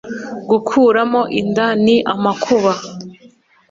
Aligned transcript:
gukuramo 0.49 1.21
inda 1.39 1.67
ni 1.83 1.95
amakuba 2.13 2.71